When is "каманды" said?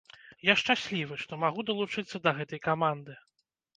2.69-3.13